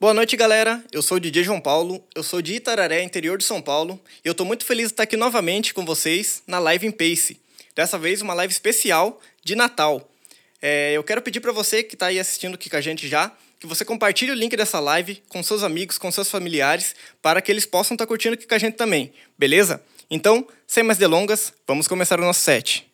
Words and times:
Boa 0.00 0.14
noite, 0.14 0.34
galera. 0.34 0.82
Eu 0.90 1.02
sou 1.02 1.18
o 1.18 1.20
DJ 1.20 1.44
João 1.44 1.60
Paulo, 1.60 2.02
eu 2.14 2.22
sou 2.22 2.40
de 2.40 2.54
Itararé, 2.54 3.02
interior 3.02 3.36
de 3.36 3.44
São 3.44 3.60
Paulo, 3.60 4.00
e 4.24 4.28
eu 4.28 4.34
tô 4.34 4.46
muito 4.46 4.64
feliz 4.64 4.86
de 4.86 4.94
estar 4.94 5.02
aqui 5.02 5.14
novamente 5.14 5.74
com 5.74 5.84
vocês 5.84 6.42
na 6.46 6.58
live 6.58 6.86
em 6.86 6.90
Pace. 6.90 7.38
Dessa 7.76 7.98
vez, 7.98 8.22
uma 8.22 8.32
live 8.32 8.50
especial 8.50 9.20
de 9.44 9.54
Natal. 9.54 10.10
É, 10.62 10.94
eu 10.94 11.04
quero 11.04 11.20
pedir 11.20 11.40
para 11.40 11.52
você 11.52 11.82
que 11.82 11.96
está 11.96 12.06
aí 12.06 12.18
assistindo 12.18 12.54
aqui 12.54 12.70
com 12.70 12.78
a 12.78 12.80
gente 12.80 13.06
já, 13.06 13.30
que 13.58 13.66
você 13.66 13.84
compartilhe 13.84 14.30
o 14.30 14.34
link 14.34 14.56
dessa 14.56 14.80
live 14.80 15.22
com 15.28 15.42
seus 15.42 15.62
amigos, 15.62 15.98
com 15.98 16.10
seus 16.10 16.30
familiares, 16.30 16.96
para 17.20 17.42
que 17.42 17.52
eles 17.52 17.66
possam 17.66 17.94
estar 17.94 18.06
tá 18.06 18.08
curtindo 18.08 18.32
aqui 18.32 18.46
com 18.46 18.54
a 18.54 18.58
gente 18.58 18.76
também, 18.76 19.12
beleza? 19.38 19.82
Então, 20.10 20.48
sem 20.66 20.82
mais 20.82 20.96
delongas, 20.96 21.52
vamos 21.66 21.86
começar 21.86 22.18
o 22.18 22.22
nosso 22.22 22.40
set. 22.40 22.89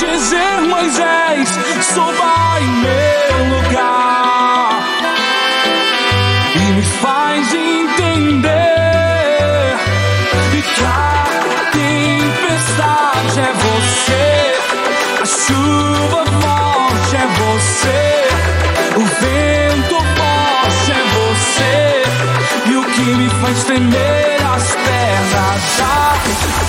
Dizer, 0.00 0.60
Moisés, 0.62 1.48
suba 1.82 2.58
em 2.60 2.68
meu 2.84 3.36
lugar. 3.54 4.82
E 6.54 6.58
me 6.72 6.82
faz 6.82 7.52
entender 7.52 8.70
que 10.52 10.62
a 10.84 11.24
tempestade 11.70 13.40
é 13.40 13.52
você, 13.66 14.26
a 15.20 15.26
chuva 15.26 16.24
forte 16.40 17.16
é 17.16 17.26
você, 17.42 18.02
o 18.96 19.04
vento 19.20 19.96
forte 20.16 20.92
é 20.92 21.02
você. 21.18 21.84
E 22.70 22.76
o 22.76 22.84
que 22.84 23.02
me 23.02 23.28
faz 23.28 23.64
tremer 23.64 24.38
as 24.54 24.74
pernas. 24.76 25.80
A 25.82 25.94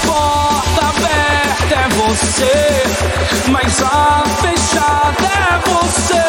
porta 0.05 0.81
aberta 0.89 1.73
é 1.75 1.87
você, 1.95 2.81
mas 3.49 3.81
a 3.81 4.23
fechada 4.41 5.25
é 5.25 5.69
você. 5.69 6.20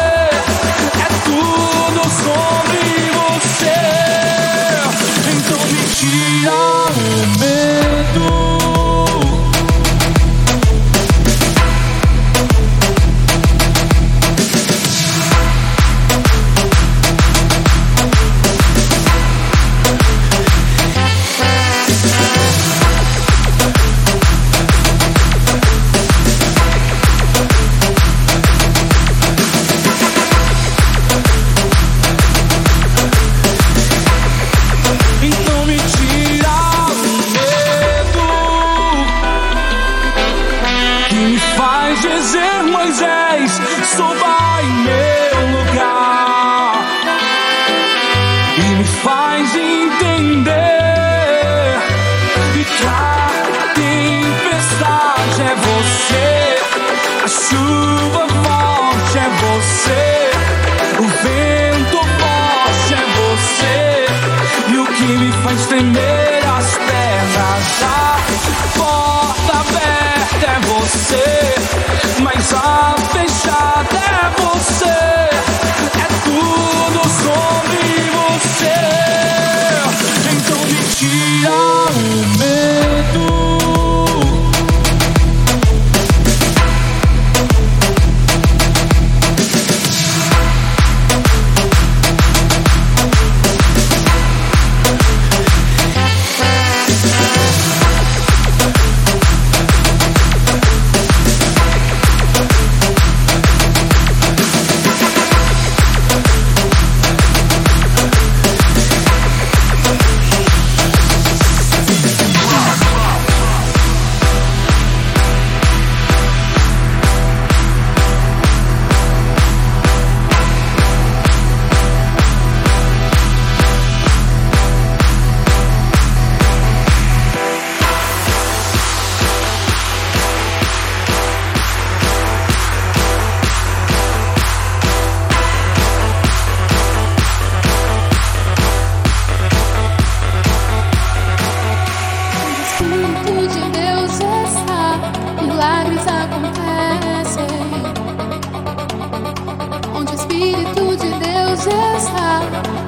A 57.53 58.02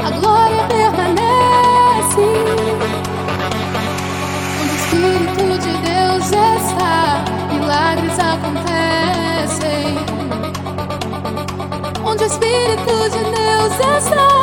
a 0.06 0.10
glória 0.12 0.63
permanece. 0.68 2.25
Onde 4.62 4.63
o 4.72 4.75
Espírito 4.75 5.45
de 5.60 5.74
Deus 5.89 6.25
está, 6.31 7.24
milagres 7.51 8.18
acontecem. 8.19 9.98
Onde 12.06 12.23
o 12.23 12.28
Espírito 12.28 13.09
de 13.09 13.23
Deus 13.23 13.73
está, 13.97 14.34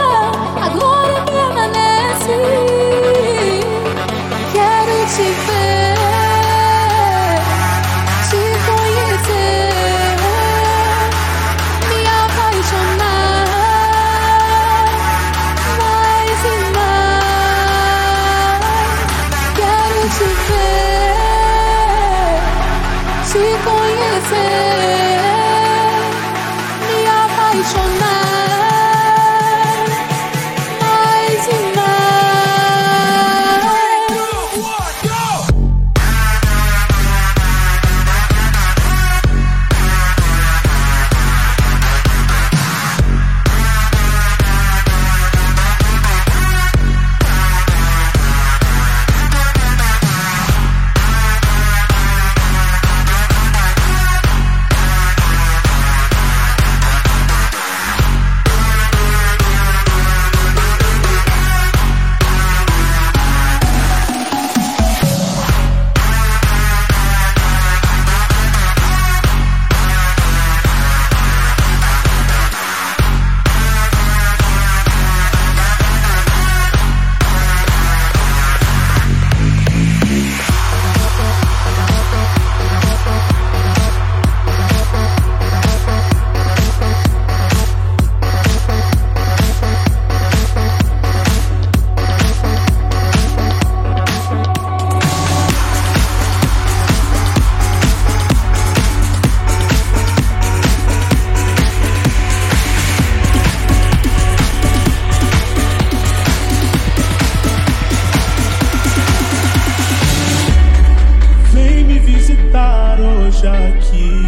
aqui. 113.47 114.23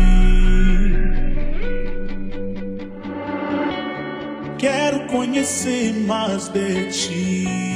Quero 4.58 5.06
conhecer 5.08 5.92
mais 6.06 6.48
de 6.48 6.90
ti. 6.90 7.73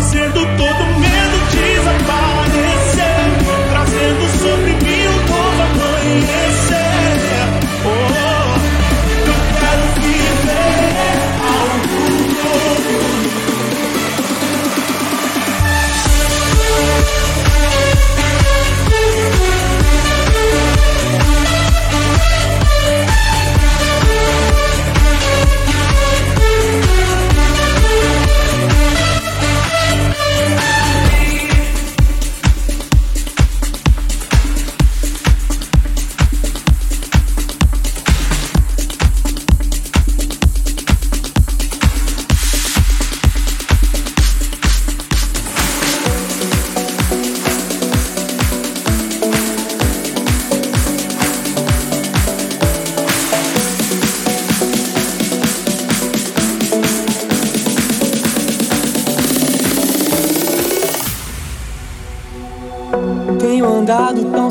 Fazendo 0.00 0.40
todo 0.56 0.89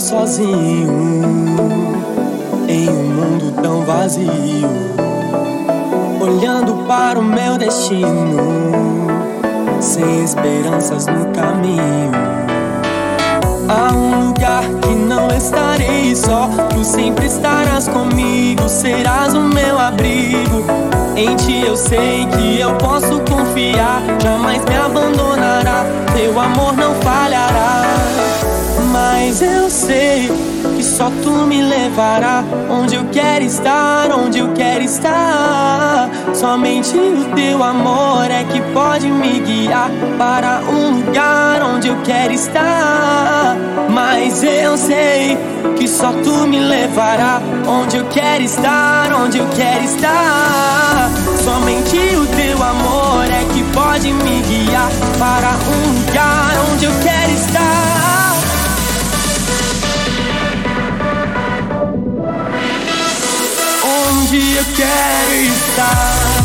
sozinho 0.09 0.89
em 2.67 2.89
um 2.89 3.03
mundo 3.13 3.53
tão 3.61 3.81
vazio, 3.85 4.67
olhando 6.19 6.83
para 6.87 7.19
o 7.19 7.23
meu 7.23 7.59
destino, 7.59 9.07
sem 9.79 10.23
esperanças 10.23 11.05
no 11.05 11.27
caminho. 11.27 12.11
Há 13.67 13.93
um 13.93 14.29
lugar 14.29 14.63
que 14.81 14.95
não 14.95 15.27
estarei 15.27 16.15
só, 16.15 16.49
tu 16.69 16.83
sempre 16.83 17.27
estarás 17.27 17.87
comigo, 17.87 18.67
serás 18.67 19.35
o 19.35 19.41
meu 19.41 19.77
abrigo. 19.77 20.65
Em 21.15 21.35
ti 21.35 21.61
eu 21.67 21.77
sei 21.77 22.25
que 22.25 22.59
eu 22.59 22.73
posso 22.77 23.21
confiar, 23.29 24.01
jamais 24.19 24.65
me 24.65 24.75
abandonará, 24.75 25.85
teu 26.15 26.39
amor 26.39 26.75
não 26.75 26.95
falhará. 26.95 28.38
Mas 29.21 29.41
eu 29.41 29.69
sei 29.69 30.31
que 30.77 30.81
só 30.81 31.11
tu 31.21 31.29
me 31.45 31.61
levará 31.61 32.41
onde 32.69 32.95
eu 32.95 33.03
quero 33.11 33.43
estar, 33.43 34.09
onde 34.13 34.39
eu 34.39 34.53
quero 34.53 34.81
estar. 34.81 36.09
Somente 36.33 36.95
o 36.95 37.25
teu 37.35 37.61
amor 37.61 38.31
é 38.31 38.45
que 38.45 38.61
pode 38.73 39.11
me 39.11 39.41
guiar 39.41 39.91
para 40.17 40.61
um 40.61 41.01
lugar 41.01 41.61
onde 41.61 41.89
eu 41.89 41.97
quero 42.03 42.31
estar. 42.31 43.57
Mas 43.89 44.41
eu 44.41 44.77
sei 44.77 45.37
que 45.77 45.85
só 45.85 46.13
tu 46.23 46.47
me 46.47 46.59
levará 46.59 47.41
onde 47.67 47.97
eu 47.97 48.05
quero 48.05 48.43
estar, 48.45 49.13
onde 49.13 49.37
eu 49.37 49.47
quero 49.49 49.83
estar. 49.83 51.11
Somente 51.43 51.97
o 52.15 52.25
teu 52.25 52.63
amor 52.63 53.25
é 53.25 53.43
que 53.53 53.63
pode 53.73 54.13
me 54.13 54.41
guiar 54.43 54.89
para 55.19 55.49
um 55.49 55.99
lugar 55.99 56.71
onde 56.71 56.85
eu 56.85 56.93
quero 57.03 57.33
estar. 57.33 58.18
Eu 64.41 64.65
quero 64.73 65.33
estar. 65.53 66.38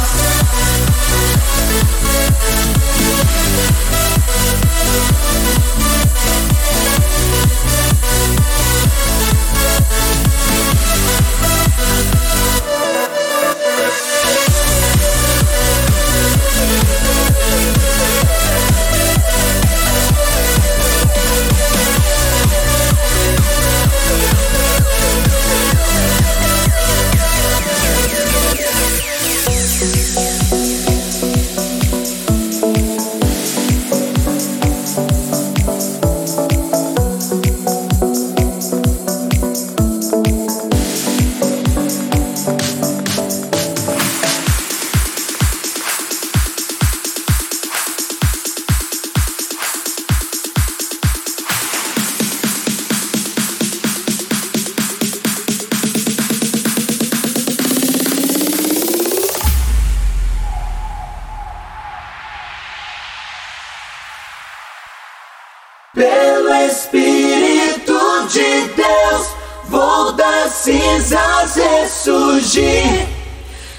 Ressurgir. 72.34 73.06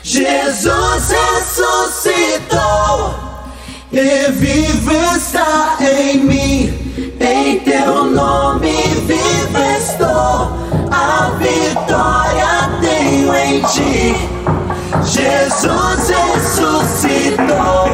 Jesus 0.03 1.11
ressuscitou 1.11 3.15
e 3.91 4.31
vivo 4.31 4.91
está 5.15 5.77
em 5.81 6.19
mim. 6.19 6.73
Em 7.19 7.59
teu 7.59 8.05
nome 8.05 8.71
vivo 9.07 9.57
estou, 9.77 10.53
a 10.91 11.31
vitória 11.39 12.69
tenho 12.81 13.35
em 13.35 13.61
ti. 13.63 14.15
Jesus 15.03 16.09
ressuscitou 16.09 17.89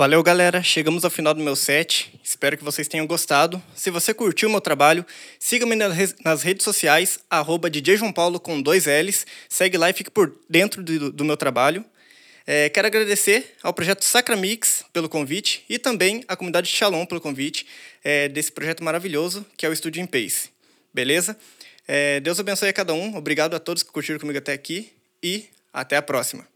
Valeu, 0.00 0.22
galera. 0.22 0.62
Chegamos 0.62 1.04
ao 1.04 1.10
final 1.10 1.34
do 1.34 1.42
meu 1.42 1.54
set. 1.54 2.18
Espero 2.24 2.56
que 2.56 2.64
vocês 2.64 2.88
tenham 2.88 3.06
gostado. 3.06 3.62
Se 3.76 3.90
você 3.90 4.14
curtiu 4.14 4.48
o 4.48 4.50
meu 4.50 4.60
trabalho, 4.62 5.04
siga-me 5.38 5.76
nas 5.76 5.94
re- 5.94 6.14
nas 6.24 6.42
redes 6.42 6.64
sociais, 6.64 7.18
arroba 7.28 7.68
DJ 7.68 7.98
João 7.98 8.10
Paulo 8.10 8.40
com 8.40 8.62
dois 8.62 8.86
L's. 8.86 9.26
Segue 9.46 9.76
lá 9.76 9.90
e 9.90 9.92
fique 9.92 10.10
por 10.10 10.34
dentro 10.48 10.82
do, 10.82 11.12
do 11.12 11.22
meu 11.22 11.36
trabalho. 11.36 11.84
É, 12.46 12.70
quero 12.70 12.86
agradecer 12.86 13.56
ao 13.62 13.74
projeto 13.74 14.02
Sacramix 14.02 14.86
pelo 14.90 15.06
convite 15.06 15.66
e 15.68 15.78
também 15.78 16.24
à 16.26 16.34
comunidade 16.34 16.66
Shalom 16.66 17.04
pelo 17.04 17.20
convite 17.20 17.66
é, 18.02 18.26
desse 18.26 18.50
projeto 18.50 18.82
maravilhoso 18.82 19.44
que 19.54 19.66
é 19.66 19.68
o 19.68 19.72
Estúdio 19.74 20.00
em 20.00 20.06
Pace. 20.06 20.48
Beleza? 20.94 21.36
É, 21.86 22.20
Deus 22.20 22.40
abençoe 22.40 22.70
a 22.70 22.72
cada 22.72 22.94
um. 22.94 23.18
Obrigado 23.18 23.52
a 23.52 23.60
todos 23.60 23.82
que 23.82 23.92
curtiram 23.92 24.18
comigo 24.18 24.38
até 24.38 24.54
aqui 24.54 24.94
e 25.22 25.50
até 25.70 25.98
a 25.98 26.00
próxima. 26.00 26.48